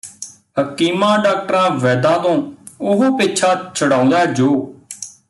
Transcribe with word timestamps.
ਹਕੀਮਾਂ 0.59 1.17
ਡਾਕਟਰਾਂ 1.19 1.69
ਵੈਦਾਂ 1.71 2.17
ਤੋਂ 2.19 2.35
ਉਹ 2.81 3.17
ਪਿੱਛਾ 3.17 3.55
ਛੁਡਾਉਂਦੈ 3.75 4.25
ਜੋ 4.25 4.49